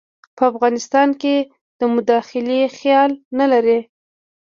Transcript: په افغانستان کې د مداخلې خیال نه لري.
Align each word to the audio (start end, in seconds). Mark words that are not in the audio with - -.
په 0.35 0.43
افغانستان 0.51 1.09
کې 1.21 1.35
د 1.79 1.81
مداخلې 1.95 2.61
خیال 2.77 3.11
نه 3.39 3.45
لري. 3.51 3.79